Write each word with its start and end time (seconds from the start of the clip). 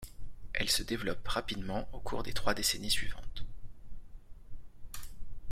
Elle 0.53 0.67
se 0.67 0.81
développe 0.81 1.27
rapidement 1.27 1.87
au 1.93 1.99
cours 1.99 2.23
des 2.23 2.33
trois 2.33 2.55
décennies 2.55 2.89
suivantes. 2.89 3.45